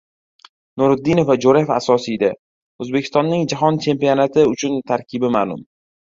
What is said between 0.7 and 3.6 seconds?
Nuriddinov va Jo‘rayev asosiyda. O‘zbekistonning